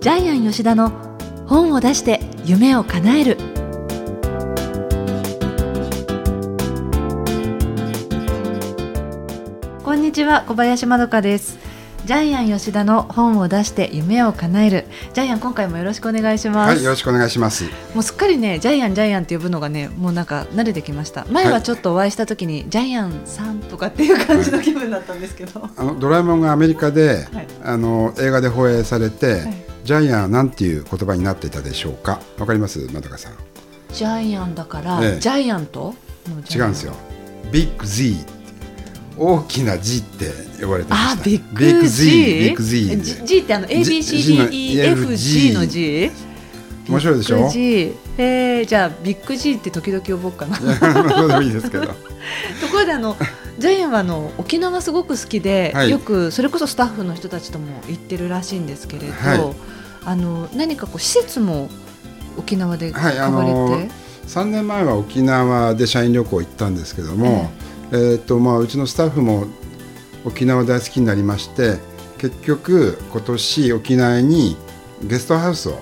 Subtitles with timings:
[0.00, 0.88] ジャイアン吉田の
[1.46, 3.36] 本を出して夢を叶える。
[9.84, 11.58] こんにちは小林まどかです。
[12.06, 14.86] ジャイアン吉田の本を出して夢を叶える。
[15.12, 16.76] ジャイアン今回もよろしくお願いします。
[16.76, 17.64] はいよろしくお願いします。
[17.92, 21.26] もうすっかりねジャイアンジャイアンって呼ぶのがねもうなんか慣れてきました。
[21.30, 32.20] 前はちょっとお会いした時に、はい、ジャイアンさんとかっていう感じの気分だったんですけど、あのドラえもんがアメリカで、はい、あの映画で放映されて、はい、ジャイアンはなんていう言葉になっていたでしょうか？
[32.38, 32.86] わかります？
[32.92, 33.32] まどかさん
[33.92, 35.94] ジャイアンだから、ええ、ジャイアンと？
[36.54, 36.92] 違うんですよ
[37.50, 38.14] ビッグ Z
[39.18, 40.30] 大きな G って
[40.62, 41.20] 呼ばれてました。
[41.20, 42.10] あ、ビッグ G。
[42.10, 43.26] ビッグ G。
[43.26, 46.10] G ってあの A B C D E F G の G。
[46.88, 47.92] 面白いでしょ？G。
[48.16, 50.56] えー、じゃあビッグ G って時々呼ぼうかな。
[51.14, 51.86] そうでもいいですけど。
[51.90, 51.92] と
[52.70, 53.16] ころであの
[53.60, 59.54] ジャイアンはあの沖縄すごく好きで、はい、よくそれこそスタッフの人たちとも行ってるらしいんですけれど、はい、
[60.06, 61.68] あの何かこう施設も
[62.36, 63.54] 沖縄で買われて？
[63.54, 63.88] はい、
[64.26, 67.50] 3年前は沖縄で社員旅行行ったんですけども。
[67.54, 69.48] えーえーとまあ、うちのスタッフも
[70.24, 71.78] 沖縄大好きになりまして
[72.18, 74.56] 結局今年沖縄に
[75.02, 75.80] ゲストハウスを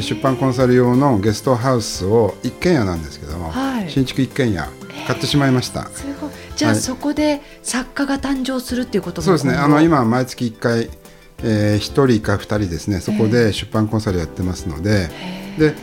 [0.00, 4.68] 出版コンサル用のゲストハウスを一軒家なんですけども、はい、新築一軒家
[5.06, 5.86] 買ってしまいました。
[5.86, 6.15] すごい
[6.56, 9.54] じゃあ、はい、そこで作家が誕生するっていうことそうですね。
[9.54, 10.90] あの今毎月1回、
[11.42, 11.78] えー、1
[12.18, 13.00] 人か2人ですね。
[13.00, 15.10] そこで出版コンサルやってますので。
[15.58, 15.74] で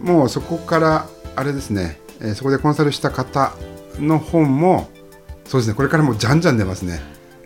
[0.00, 3.52] もうそこからあれですね、えー、そこでコンサルした方
[3.98, 4.88] の本も
[5.44, 5.74] そうですね。
[5.74, 7.00] これからもじゃんじゃん出ますね。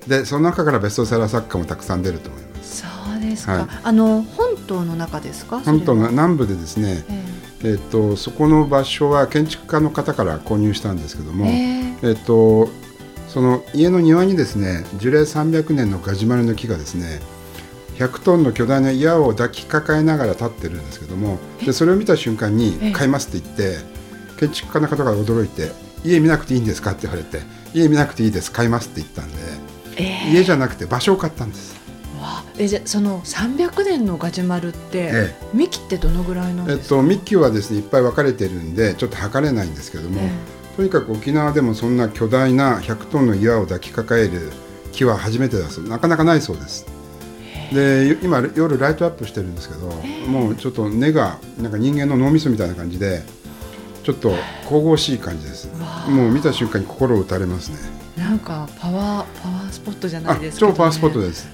[0.06, 2.82] でその中からベストセラー作家もたくさん出ると思います。
[2.82, 2.86] そ
[3.16, 5.60] うですか、はい、あの本島の中ですか？
[5.60, 12.70] 本島の南部でですね、えー、えーとそこの場所は建築家の方から購入したんですけども、えー、えーと
[13.28, 17.22] その家の庭にですね樹齢300年のガジュマルの木がですね
[17.96, 25.70] 100トンの巨大な岩を抱きかかえながら立ってるんですけどもでそれを見た瞬間に買いますって言って建築家の方が驚いて
[26.04, 26.90] 家見なくていいんですか？
[26.90, 27.40] って言われて
[27.72, 28.52] 家見なくていいです。
[28.52, 29.36] 買いますって言ったんで、
[29.96, 31.80] えー、家じゃなくて場所を買ったんです。
[32.58, 40.30] えじゃその300年のガジュマルって、ええ、幹ってどのぐらいなんですか、えっと、幹はですねいっぱい分かれてるんでちょっと測れないんですけども、え
[40.76, 44.52] とにかく沖縄でもそんな巨大な100トンの岩を抱きかかえる
[44.92, 46.86] 木は初めてだそうなかなかないそうです。
[47.72, 49.86] で今夜ライトアップしてるんですけど
[50.28, 53.22] もうちょっと根がなんか人間の脳みそみたいな感じで
[54.02, 54.32] ちょっと
[54.68, 55.68] 神々しい感じです。
[56.08, 57.78] もう見た瞬間に心を打たれますね。
[58.16, 61.48] なんかパワーパワースポットじゃないですか、ね、超パワースポットです。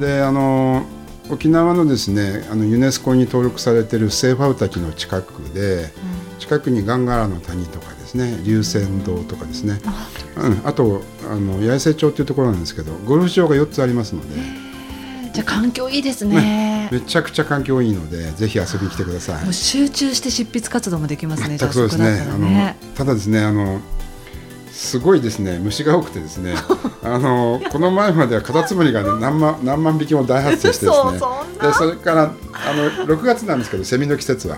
[0.00, 0.84] であの
[1.30, 8.42] 沖縄のですねあのユネスコに登録されているセーファウ滝の近くで、うん、近くにガンガラの谷とかですね。
[8.44, 9.80] 龍泉洞とかですね。
[10.36, 14.60] あ,、うん、あとあの八重瀬町というところなんですけどゴルフ場が4つありますので。
[15.32, 19.44] じゃ環境いいですね、めちゃくちゃ環境いいのでぜひ遊びに来てください。
[19.44, 23.80] もう集中して執筆活動もできますね全くそうですね、ね、あのただですねあの
[24.72, 25.60] すごいですね。
[25.60, 26.54] 虫が多くてですね。
[27.04, 31.20] あのこの前まではカタツムリが、ね、何万何万匹も大発生してですね。
[31.62, 34.56] でそれからあの6月なんですけどセミの季節は、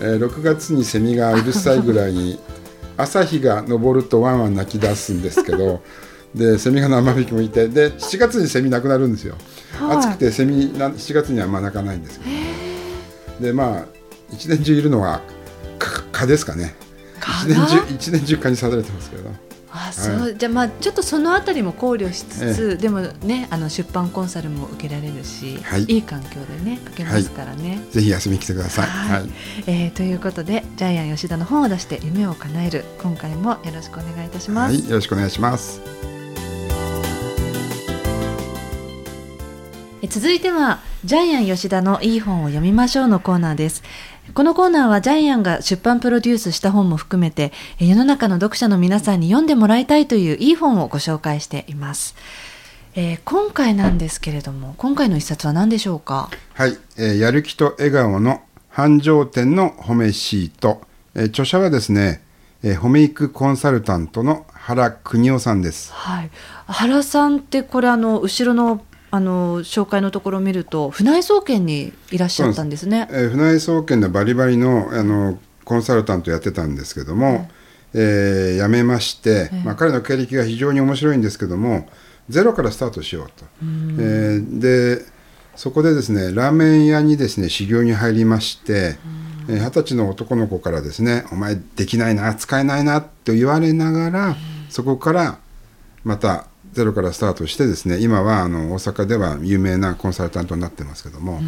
[0.00, 2.40] えー、6月にセミがうるさいぐらいに
[2.96, 5.82] 朝日が昇るとワンワン鳴き出すんですけど
[6.34, 9.36] でセミが何万匹もいてで7月にセミなくなるんですよ、
[9.78, 12.24] はい、暑くてセミな7月にはまあ鳴かないんですけ
[13.40, 13.46] ど。
[13.46, 13.84] でまあ
[14.32, 15.22] 一年中いるのは
[16.12, 16.74] 蚊ですかね。
[17.20, 19.30] 一年中一年中蚊に刺されてますけど
[19.72, 29.30] あそう、はい、じゃあまあちょっとそのあたりも考慮しつつ、ええ、でもねあの出版コンサルも受けられるし、はい、いい環境でね書けますからね、はい、ぜひ遊びに来てください、はい、
[29.66, 35.80] えー、ということでジャイアン吉田の本を出して夢を叶える今回もよろしくお願いいたします、よろしくお願いします
[40.10, 43.84] 続いてはジャイアン吉田のいい本を読みましょうのコーナーです。
[44.34, 52.16] このコーナーはジャイアンが出版プロデュースした本も含めて世の中の読者の皆さんに読んでもらいたいといういい本をご紹介しています、
[52.94, 56.28] えー、今回なんですけれども今回の一冊は何でしょうか？
[56.54, 60.82] はい、えー、やる気と笑顔の繁盛店の褒めシート、
[61.14, 62.20] えー、著者はですね、
[62.64, 65.92] えー、褒め育コンサルタントの原邦夫さんです。
[65.92, 66.30] はい、
[66.66, 73.08] 原さんってこれあの後ろのあの紹介のところを見ると船井総研にいらっしゃったんですね。
[73.10, 73.16] す。
[73.16, 77.48] えー、船井総研のバリバリのあのコンサルタントやってたんですけども、
[77.94, 78.00] えー、
[78.56, 81.88] えー、辞めまして、えー、まあ、彼の経歴が非常に面白いんですけども
[82.28, 83.44] ゼロからスタートしようと。
[83.44, 83.66] う
[83.98, 85.04] えー、で
[85.56, 88.96] そこでですねラーメン屋にですね修行に入りまして
[89.48, 94.36] 二十、えー、歳の男の子からですね「お前できないな使えないな」と言われながら
[94.68, 95.38] そこから
[96.04, 101.44] またゼロからスタートしてですね今はあの大阪では有名なコンサルタントになってますけども、え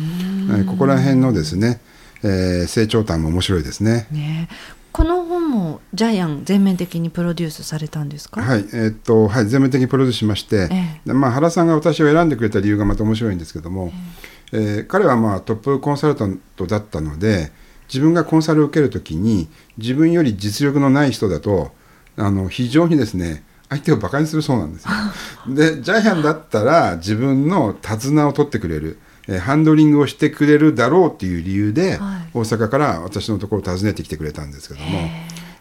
[0.62, 1.80] ー、ここら辺のですね、
[2.22, 4.08] えー、成長端も面白いですね。
[4.10, 4.48] ね
[4.90, 8.42] この本もジャイアン全面的にプロデュースされたんですか？
[8.42, 13.90] はい、えー、っとはい全面的にプロデュースしまして、えー、まあ原さんが私を選んでくれた理由がまた面白いんですけども、
[14.52, 17.52] えー、えー、彼はまあトップコンサルタントだったので、
[17.88, 19.48] 自分がコンサルを受けるときに
[19.78, 21.70] 自分より実力のない人だと
[22.16, 24.90] あの非常にですね相手をバカにするそうなんですよ。
[25.54, 28.98] でジャイアンだったら自分の手綱を取ってくれる。
[29.28, 35.08] えハンドリングをしてくれるだろうっていう理由で、はい、大阪から私のところを訪ねてきてくれたんですけども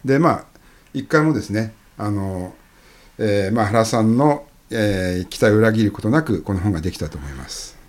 [0.04, 0.44] でまあ
[0.92, 2.54] 一回もですねあの、
[3.18, 7.80] えーまあ、原さんの、えー、期待を裏切ることなくこの本ができたと思います。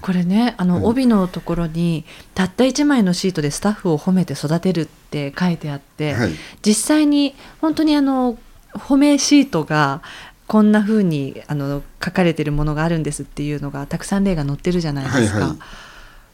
[0.00, 2.04] これねあの、帯のところに
[2.34, 6.32] たった1枚のシートでスタッフを褒めて育てるって書いてあって、はい、
[6.62, 8.36] 実際に本当にあの
[8.78, 10.02] 褒めシートが
[10.46, 15.38] こんな風にあに書かれてるものがあるんですっていうのがたくさん例が載ってるじゃないですか。
[15.38, 15.58] はいはい、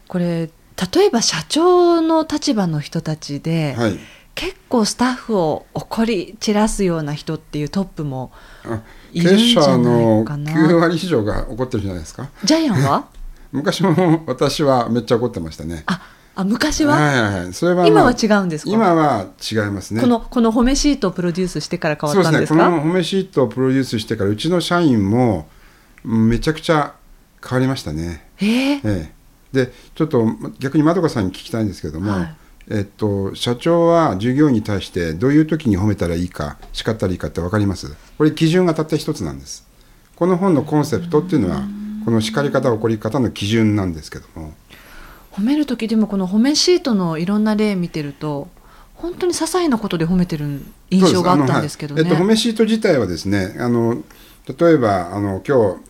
[0.09, 0.51] これ
[0.95, 3.99] 例えば社長の立場の人たちで、はい、
[4.35, 8.33] 結構スタッフを怒り散らすような人っていうトップも
[9.13, 10.53] いるんじゃないかな。
[10.53, 12.29] 9割以上が怒ってるじゃないですか。
[12.45, 13.09] ジャイアンは？
[13.53, 15.85] 昔も私はめっちゃ怒ってましたね。
[15.87, 16.01] あ
[16.35, 18.71] あ昔は,、はいはいはい、それは、まあ、今は違うんですか？
[18.71, 20.01] 今は違いますね。
[20.01, 22.55] このこの褒めシートをプロデュースしてから変わったんですか？
[22.55, 22.81] そうですね。
[22.81, 25.49] この褒めシートをプロデュースしてからうちの社員も
[26.05, 26.95] めちゃくちゃ
[27.47, 28.31] 変わりましたね。
[28.39, 30.27] えー、えー、でちょっと
[30.59, 32.37] 逆にまどかさんに聞きたいんですけども、はい、
[32.71, 37.95] えっと、社長は従業員に対してどういう時に褒めたらいいか叱ったらいいかって分かります？
[38.17, 39.69] これ基準がたった一つなんです。
[40.17, 41.63] この本のコンセプトっていうのは
[42.05, 44.55] この叱り方怒り方の基準なんですけども
[45.33, 48.49] 褒める時でもこの褒めシートのいろんな例見てると
[48.95, 52.03] 本当に些細なことで褒めてる印象があったんですけどね。
[52.03, 54.03] はい、えっと、褒めシート自体はですねあの
[54.47, 55.81] 例えばあの今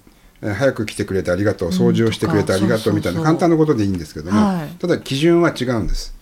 [0.41, 6.15] 日早く来てくれてありがとう掃除をしてくれてありがとうみたいな簡単なことでいいんですけども、はい、ただ基準は違うんです。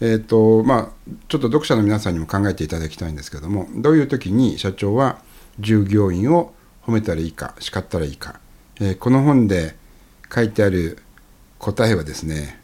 [0.00, 5.18] えーとまあ、ちょっと読者の皆さんにも考えていただきたいんですけどもどういう時に社長は
[5.60, 6.52] 従業員を
[6.84, 8.40] 褒めたらいいか叱ったらいいか、
[8.80, 9.76] えー、この本で
[10.34, 10.98] 書いてある
[11.58, 12.60] 答えはですね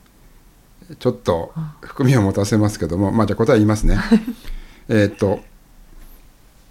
[0.98, 3.98] ちょっと含みを持たせますけども、まあ、じゃあ答え言いますね。
[4.88, 5.40] えっと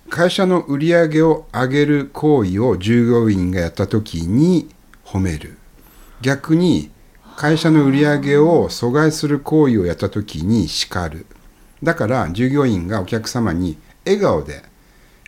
[0.10, 4.68] 会社の売り上げを上げる行為を従業員がやった時に
[5.06, 5.58] 褒める。
[6.22, 6.90] 逆に
[7.38, 11.26] 会社の売り上げを阻害する行為をやった時に叱る。
[11.82, 14.64] だから従業員がお客様に笑顔で、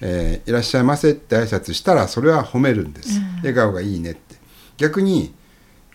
[0.01, 4.35] えー、いらっしゃいませって挨拶したらそれは褒めるんです、うん、笑顔がいいねって。
[4.77, 5.33] 逆に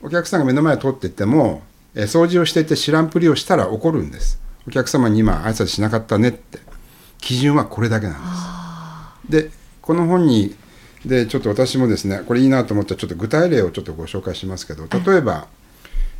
[0.00, 1.62] お客さんが目の前を通ってても
[1.96, 4.40] え掃除をしていて知らんぷりをしたら怒るんです。
[4.69, 6.58] お客様に今挨拶しなかったねって。
[7.19, 8.16] 基準はこれだけなん
[9.26, 9.48] です。
[9.48, 9.50] で
[9.82, 10.54] この本に
[11.04, 15.46] でちょっと私もですねこれいいなと思ったらちょっと具体例をちょっとご紹介しますけど例えば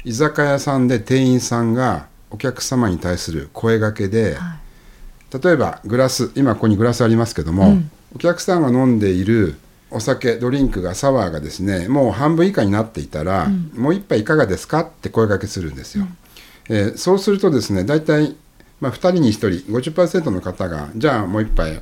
[0.05, 4.56] 居酒屋さんで店員さんがお客様に対する声がけで、は
[5.32, 9.56] い、例えばグラス今ここにグラスありますけども、うん、お客さんが飲んでいる
[9.91, 16.06] お酒ドリンクがサワーがですねもう半分以下になっていたら、うん、もう一杯いかがですかって声かけするんですよ、
[16.69, 18.35] うん、えー、そうするとですね大体、
[18.81, 21.81] まあ、2人に1人50%の方がじゃあもう一杯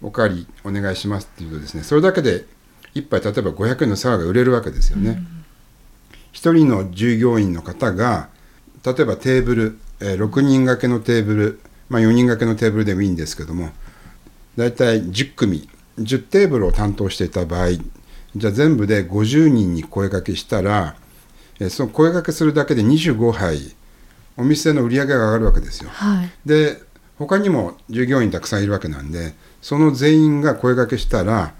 [0.00, 2.46] おかわりお願いしますっていうとですねそれだけで
[2.94, 5.16] 1杯例えば500円のサワーが売れるわけですよね、うん、
[6.32, 8.28] 1人の従業員の方が
[8.84, 11.60] 例えばテーブル、えー、6人掛けのテーブル、
[11.90, 13.70] まあ、4人掛けのテーブルでもいいんですけども
[14.56, 17.72] 大体10組10テーブルを担当していた場合
[18.36, 20.96] じゃあ全部で50人に声かけしたら、
[21.60, 23.74] えその声かけするだけで25杯
[24.36, 25.90] お店の売り上げが上がるわけですよ。
[25.90, 26.82] はい、で
[27.16, 31.54] 他にも従業員たくさんいるわけなんでその全員が声かけしたら、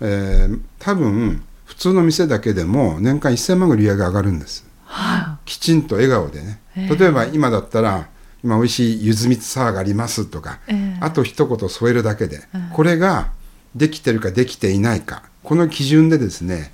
[0.00, 4.66] えー、多分普通の店だけでも年間1000万ぐらい売り上げ上がるんです。
[4.86, 6.60] はきちんと笑顔でね。
[6.74, 8.08] 例えば今だったら
[8.42, 12.40] 今美味しいゆずみつサワーがありますとか、えー、あと一言添えるだけで、
[12.72, 13.30] これが
[13.74, 15.22] できてるかできていないか。
[15.42, 16.72] この基準でですね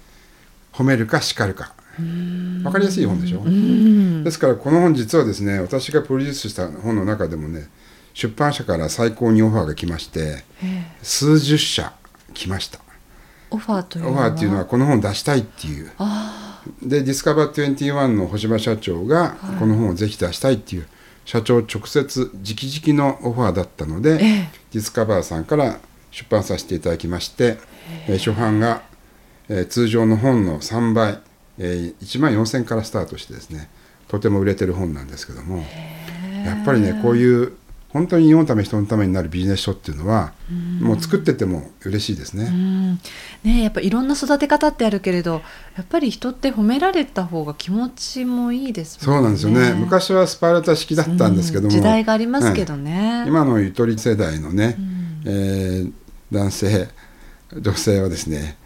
[0.72, 1.74] 褒めるか叱るか。
[1.98, 3.42] 分かりやすい本でしょ？
[4.24, 7.68] ですからこの本実はですね私がプロデュースした本の中でもね
[8.14, 10.44] 出版社から最高にオファーが来まして
[11.02, 11.92] 数十社
[12.32, 12.78] 来ました。
[13.50, 14.28] オファーというのは？
[14.28, 15.90] オファーいうのはこの本出したいっていう。
[16.82, 20.86] でディスカバー21の星葉社長がこの本をぜひ出したいっていう、
[21.24, 25.80] 社長直接直々のオファーだったので、ええ、ディスカバーさんから
[26.10, 27.58] 出版させていただきまして、
[28.08, 28.82] えー、初版が、
[29.48, 31.18] えー、通常の本の3倍、
[31.58, 33.68] えー、1万4000からスタートしてですね
[34.08, 35.64] とても売れてる本なんですけども
[36.44, 37.52] やっぱりねこういう
[37.92, 40.32] 本当に世のため人のためになるビジネス書っていうのは、
[40.80, 42.98] うもう作ってても嬉しいですね。
[43.42, 45.42] ねやっぱいろんな育て方ってあるけれど
[45.76, 49.72] やっぱり人って褒められた方が気持ちもいいです、ね、そうなんですよね。
[49.72, 54.76] 昔はスパルタ式だったんですけども、時代がありますけどね、はい、今のゆとり世代のね、
[55.24, 55.92] えー、
[56.32, 56.88] 男性
[57.52, 58.56] 女性はですね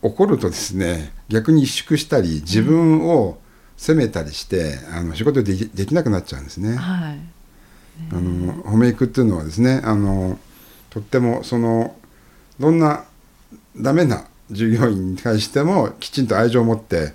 [0.00, 3.38] 怒るとですね逆に萎縮したり自分を
[3.76, 6.76] 責めたりして、あの仕事でできなくなっちゃうんですね。
[6.76, 7.18] はい
[8.10, 10.38] あの褒めいくっていうのはですねあの
[10.90, 11.94] とってもその
[12.58, 13.04] どんな
[13.76, 17.12] ダメな従業員に対してもきちんと愛情を持って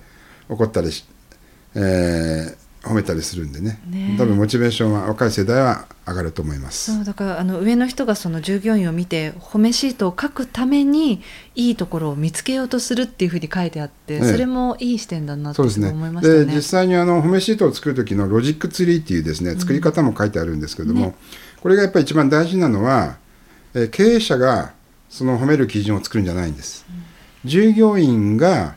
[0.50, 1.06] 怒ったりし、
[1.76, 2.57] えー、
[2.88, 3.80] 褒めたりするんでね。
[4.18, 6.96] 多分モチベーションは若い世代は上がると思います。
[6.96, 11.22] そうだからあの上の人がその従業員を見て褒めシートを書くために
[11.56, 16.56] いいところを見つけようとするっていうふうに書いてあって、それもいい視点だなと思いましたね。
[16.56, 21.16] 実際にあの褒めシートを作る時のロジックツリーっていうですね作り方も書いてあるんですけども、うんね、
[21.62, 23.18] これがやっぱり一番大事なのは、
[23.74, 24.74] えー、経営者が
[25.10, 26.86] その褒める基準を作るんじゃないんです。
[26.90, 28.76] うん、従業員が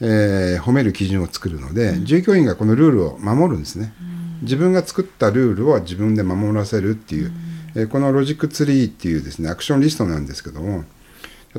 [0.00, 7.32] えー、褒める基準を作るので、うん、従業員がこのルールを守るんですね、うん、自分が作ったルールを自分で守らせるっていう、
[7.74, 10.84] うん、えー、このロジックツリーっていうですねアクションリストなんですけども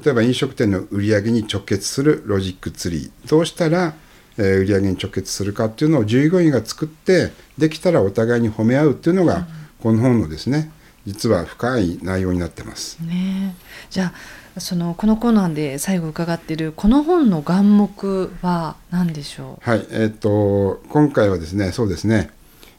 [0.03, 3.93] 例えば飲食店の売り上げに直結するロジックツリーどうしたら、
[4.37, 9.45] えー、売り上げに直結するかっていうのを従業員が作ってできたらお互いに褒め合うっていうのが、
[9.83, 10.71] この本のですね
[11.05, 12.99] 実は深い内容になってます。
[13.01, 13.55] ね、
[13.89, 14.13] じゃ
[14.55, 19.69] あそのこのコーナーで最後伺っているこの本の眼目は何でしょう？
[19.69, 22.29] はいえっ、と今回はですねそうですね、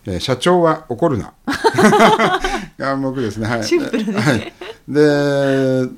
[0.05, 1.33] えー、社長は怒るな。
[2.79, 3.49] 眼目ですね。
[3.49, 3.65] はい。
[3.65, 4.53] シンプルで、はい、
[4.89, 5.91] で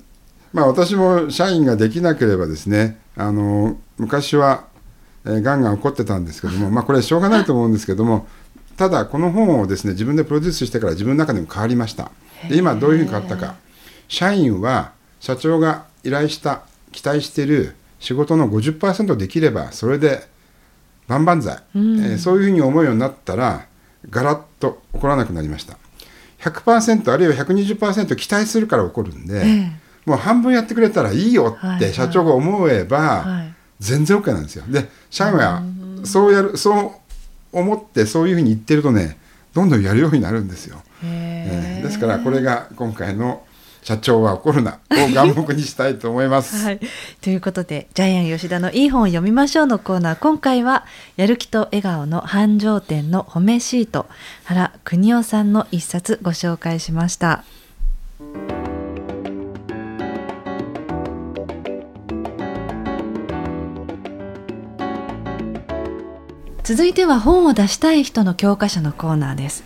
[0.52, 4.64] まあ私も社員ができなければですねあの昔は、
[5.24, 8.26] えー、ガンガン怒ってたんですけどもまあこれしょうがないと思うんですけども
[8.76, 12.10] ただこの本をですね自分でプロデュースしてから自分の中でも変わりました。
[12.48, 13.56] で今どういうふうに変わったか。
[14.08, 16.62] 社員は社長が依頼した
[16.92, 20.26] 期待している仕事の50%できればそれで
[21.08, 23.66] 万々歳、うん、えー、そういうふうに思うようになったら
[24.10, 25.78] ガラッと起こらなくなりました。
[26.40, 29.70] 100%あるいは120%期待するから起こるんで、えー、
[30.04, 33.46] もう半分やってくれたらいいよって社長が思えば、
[33.80, 34.64] 全然 OK なんですよ。
[34.68, 35.62] で社員は
[36.04, 37.03] そうやるそう
[37.54, 39.16] 思ってそういうふうに言ってるとね
[39.54, 43.44] どんどんやるようになるんですよ、えー、ですからこれが今回の
[43.84, 46.64] 社長は怒るなを眼目にしたいと思います。
[46.64, 46.80] はい、
[47.20, 54.06] ということでジャイアン吉田のいい本を読みましょうのコーナー今回はやる気と笑顔の繁盛店の褒めシート
[54.44, 57.44] 原邦夫さんの一冊ご紹介しました。
[66.64, 69.64] 続いては本を出したい人の教科書のコーナーです。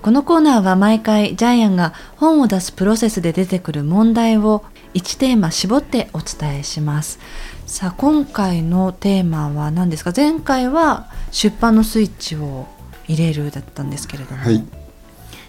[0.00, 4.64] このコーナーは毎回ジャイアンが本を出すプロセスで出てくる問題を
[4.94, 7.18] 1テーマ絞ってお伝えします。
[7.66, 10.14] さあ今回のテーマは何ですか？
[10.16, 12.66] 前回は出版のスイッチを
[13.06, 14.42] 入れるだったんですけれども。
[14.42, 14.64] はい。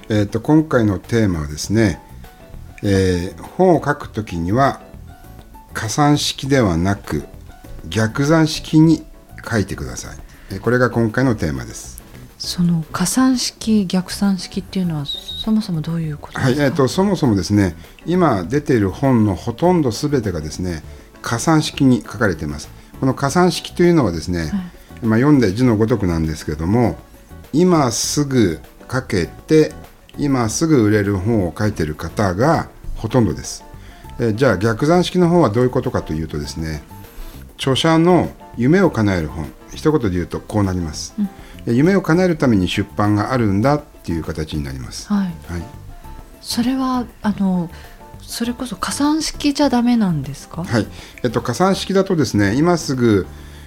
[0.10, 2.01] えーと、今回のテーマはですね、
[2.84, 4.82] えー、本を書くときには
[5.74, 7.24] 加算式ではなく
[7.88, 9.06] 逆算式に
[9.50, 10.18] 書いてください。
[10.58, 12.01] これが今回のテーマです。
[12.39, 17.75] その加算式逆算式っていうのはそもそもどういうことはいえーと、そもそもですね
[18.06, 20.82] 今出ている本のほとんどすべてがですね
[21.22, 22.70] 加算式に書かれています。
[23.00, 26.98] この加算式というのはですね、はい、まあ、読んで字のごとくなんですけども
[27.53, 28.60] 今すぐ
[28.91, 29.74] 書けて
[30.18, 33.63] 今すぐ売れる本を書いている方がほとんどです、
[34.20, 36.84] えじゃあ逆算式の方はどういうことかというとですね
[37.58, 41.13] 著者の夢を叶える本一言で言うとこうなります、
[41.67, 45.63] うん、夢を叶えるために出版があるんだっていう形になります、はい、はい、
[46.41, 47.69] それはあの
[48.21, 50.63] それこそ加算式じゃダメなんですか？
[50.63, 50.88] はい、
[51.23, 53.25] えっと、加算式だとですね今すぐ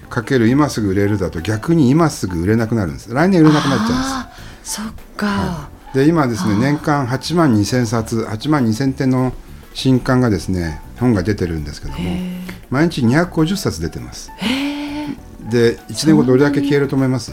[0.09, 3.13] かける今すぐ売れるだと逆に今すぐ売れなくなるんです。
[3.13, 4.75] 来年売れなくなっちゃうんです。
[4.75, 9.33] そっか、はい、で今ですね年間8万2000冊8万2000点の
[9.73, 11.99] 新刊がですね本が出てるんですけども
[12.69, 14.31] 毎日250冊出てます
[15.53, 17.31] で1年後どれだけ消えると思います？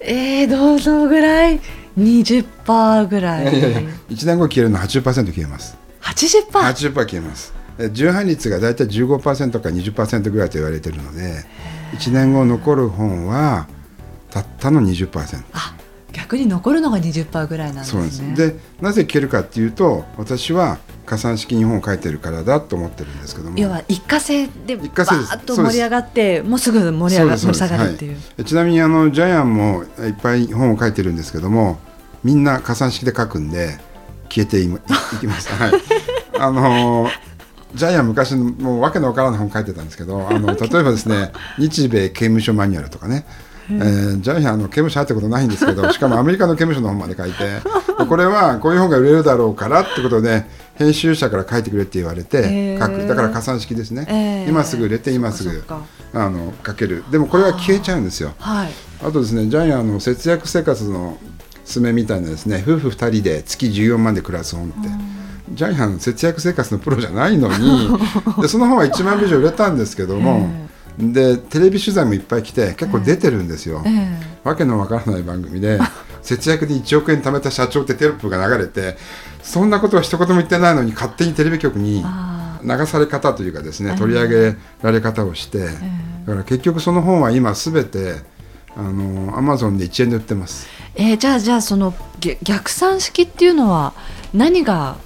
[0.00, 1.60] えー、どのぐらい
[1.98, 3.58] ？20%ぐらい。
[3.58, 3.80] いやいや
[4.10, 5.76] 1年後消えるの80%消えます。
[6.02, 6.50] 80%?
[6.50, 7.54] 80%消えます。
[7.92, 11.44] 重版率が大体15%か20%ぐらいと言われているので
[11.98, 13.66] 1年後残る本は
[14.30, 15.74] たったの20%あ
[16.12, 18.08] 逆に残るのが20%ぐらいなんですね。
[18.10, 18.54] そうなんです。
[18.54, 23.58] でなぜ消えるかっていうと私は加算式日本を書いてるからだと思ってるんですけども。
[23.58, 31.78] 要は一過性でバーッと盛り上がってもうすぐ盛り上が盛り下がるっていう、はい、ちなみにあのジャイアンもいっぱい本を書いてるんですけども
[32.22, 33.78] みんな加算式で書くんで
[34.28, 34.68] 消えて い
[35.20, 35.56] きました。
[35.56, 35.72] はい。
[36.38, 37.10] あのー、
[37.74, 43.26] ジャイアン昔のもうわけのわからない本書いてたんですけど、あの例えばですね、日米刑務所マニュアルとかね。
[43.70, 47.60] えー、ジャイアンの刑務所入ったことないんですけどしかもアメリカの刑務所の本まで書いて
[48.08, 53.06] これはこういう本が売れるだろうからってことで 編集者から書いてくれって言われて書く。
[53.06, 55.62] だから加算式ですね、えー、今すぐ売れて今すぐ
[56.12, 57.04] あの書ける。
[57.10, 58.32] でもこれは消えちゃうんですよ。
[58.40, 58.68] あ,、
[59.02, 61.18] あとですねジャイアンの節約生活の
[61.64, 64.88] すめみたいなですね夫婦2人で月14万で暮らす本って。
[65.52, 67.88] ジャイアン節約生活のプロじゃないのに
[68.40, 70.48] でその本は1万部以上売れたんですけども、
[70.98, 75.78] でテレビ取材もいっぱい来て結構出てるんですよ、えー、わけのわからない番組で
[76.24, 78.96] 節約で1億円貯めた社長ってテロップが流れて
[79.42, 82.02] そんなことは一言も言ってないのに勝手にテレビ局に
[82.62, 88.22] 流され方というかですね取り上げられ方をして、えー、だから結局その本は今すべて
[88.74, 90.66] あのアマゾンで1円で売ってます。
[90.96, 91.94] えー、じゃあじゃあその
[92.42, 93.92] 逆算式っていうのは
[94.32, 94.96] 何が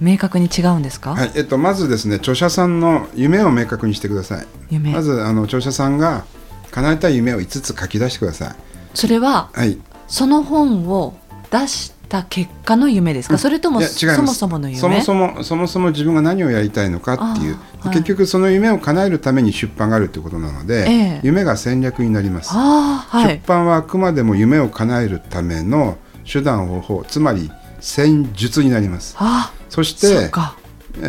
[0.00, 4.78] 明確に違うんですか、はいえっと、まずですね著者さんの夢を明確にしてください。
[4.78, 6.24] まずあの著者さんが
[6.70, 8.54] 叶えたい夢を5つ書き出してください。
[8.94, 11.14] それは、はい、その本を
[11.50, 14.80] 出した結果の夢ですか、うん、それともそもそもの夢？
[14.80, 25.98] そもそもそもそも自分が何をやりたいのかっていう、はい、結局その夢を叶えるために出版があるということなので、ええ、夢が戦略になります、はい、出版はあくまでも夢を叶えるための
[26.30, 27.50] 手段方法つまり
[27.80, 29.14] 戦術になります。
[29.18, 30.30] あそして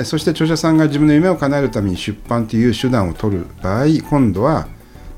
[0.04, 4.68] そして著者さんが自分の夢を叶えるために出版という手段を取る場合今度は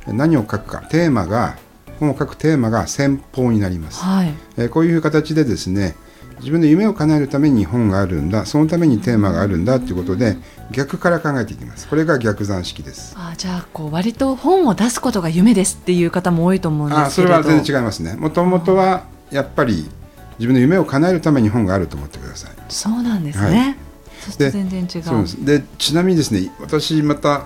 [0.08, 1.58] 何を書くかテーマが
[2.02, 5.96] 本を書くテーマが先方になります、はい、えこういう形でですね
[6.40, 10.38] 自分の夢を叶えるために本があるんだそのためにテーマがあるんだということで
[10.72, 11.88] 逆から考えていきます。
[11.88, 13.14] これが逆算式です。
[13.18, 17.08] あじゃあこう割と本を出すことが夢ですっていう方も多いと思うんですけど。
[17.08, 18.16] あそれは全然違いますね。
[18.16, 19.90] もともとはやっぱり
[20.40, 22.52] 自分の夢を叶えるために本があると思ってください。
[22.70, 23.60] そうなんですね。
[23.60, 23.76] はい、
[24.22, 25.04] そして全然違う。
[25.04, 25.46] そうです。
[25.46, 27.44] でちなみにですね私また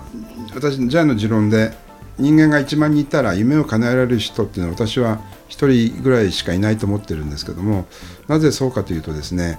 [0.54, 1.72] 私ジャイの持論で
[2.18, 7.86] 人間が1万人いたら夢を叶えられる人っていうのは私は1人ぐらいしかいないと思ってるんですけども
[8.26, 9.58] なぜそうかというとですね、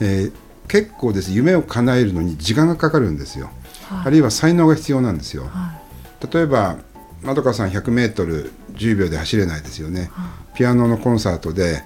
[0.00, 0.32] えー、
[0.68, 1.32] 結構です。
[1.32, 3.50] 夢を叶えるのに時間がかかるんですよ、
[3.88, 5.78] はい、あるいは才能が必要なんですよ、は
[6.22, 6.78] い、例えば
[7.22, 11.82] まどかさん 100m10 秒で走れないですよね、はい、ピアノのコンサートで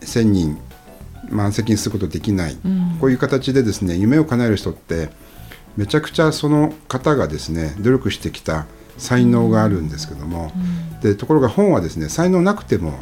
[0.00, 0.58] 1000人
[1.30, 5.10] 満席にすることできない、うん、こういう形でですね夢を叶える人って
[5.76, 8.66] めちゃくちゃその方がですね努力してきた
[8.98, 12.98] 才能があるんですけども、うん、でところが本はですね才能なくても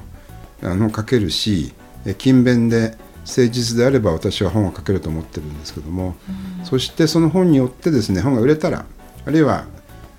[0.63, 1.73] あの書けるし
[2.19, 6.17] 勤勉で誠実であれば私は本を書けると思ってるんですけども、
[6.59, 8.85] うん、そしてその本によってですね本が売れたら
[9.25, 9.67] あるいは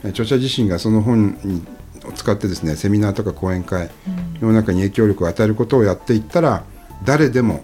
[0.09, 1.37] 著者自身がその本
[2.05, 3.89] を使ってですねセミナーとか講演会、
[4.41, 6.63] 世の中に影響力を与えることをやっていったら
[7.05, 7.63] 誰でも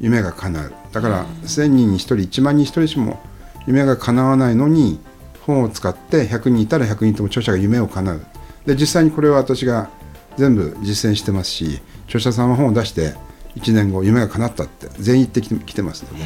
[0.00, 0.72] 夢が叶う。
[0.92, 3.18] だから1000人に1人1万人1人しも
[3.66, 5.00] 夢が叶わないのに
[5.48, 8.20] 本を使って100人いたら100人とも著者が夢を叶う。
[8.66, 9.88] で実際にこれは私が
[10.36, 13.14] 全部実践してますし著者さんは本を出して
[13.56, 16.24] 1年後夢が叶ったって全員言ってきてますので。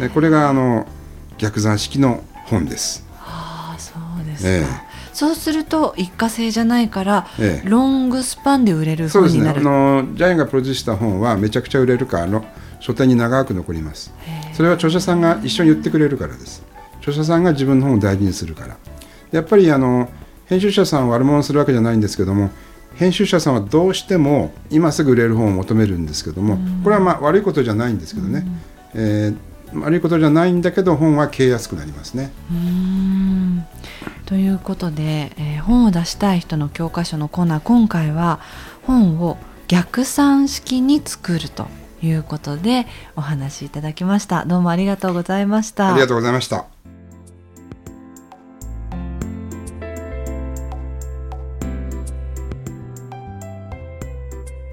[0.00, 0.86] でこれがあの
[1.36, 3.06] 逆算式の本です。
[3.20, 9.72] あそうですか、えーそうすると一過性じゃないから、ええ、ロングスパンで売れる本になる、ね、あ
[10.02, 12.42] のジャイアンがプロデュースした本はめちゃくちゃ売れるから
[12.78, 14.14] 書店に長く残ります。
[14.54, 16.62] それは著者さんが一緒に言ってくれるからです
[17.00, 18.76] 著者さんが自分の本を大事にするから。
[19.32, 20.08] やっぱりあの
[20.46, 22.50] 編集者さんを悪者するわけじゃないんですけども
[22.96, 28.44] 編集者さんはどうしても今すぐ売れる本を求めるんですけどもこれはまあ悪いことじゃないんですけどね、
[28.94, 32.32] えー、悪いことじゃないんだけど本は消えやすくなりますね。
[34.26, 38.40] ということで、えー、本を出したい人の教科書のコーナー今回は
[38.82, 41.68] 本を逆算式に作ると
[42.02, 42.86] いうことで
[43.16, 44.44] お話しいただきました。
[44.44, 45.92] どうもありがとうございました。
[45.92, 46.69] ありがとうございました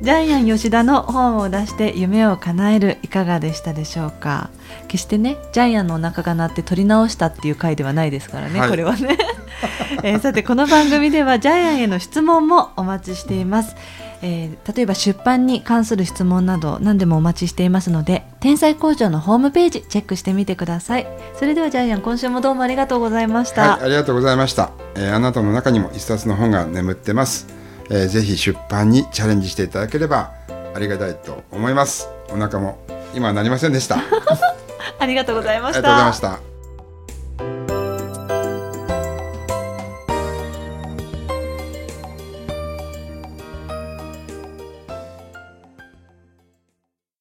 [0.07, 4.49] ジャイアン吉田の本を出して夢を叶えるいかがでしたでしょうか？
[4.87, 9.17] 決してねジャイアンのお腹が鳴って取り直したっていう回ではないですからね、はい、これはね、
[10.03, 13.75] えー、さてこの番組ではジャイアンへの質問もお待ちしています。
[14.21, 21.07] えー、例えば出版に関する質問など何でもお待ちしていますので天才工場のホームページチェックしてみてください。
[21.37, 27.56] それではジャイアン今週もどうもありがとうございました、はい、ありがとうございました、えー、あなたの中にも一冊の本が眠ってます、
[27.89, 30.31] えー、ぜひ出版にチャレンジしていただければ
[30.73, 32.09] ありがたいと思います。
[32.29, 32.79] お腹も
[33.13, 33.97] 今はなりませんでした。
[34.99, 35.79] ありがとうございました。
[35.79, 36.19] ありがとうございまし
[36.51, 36.56] た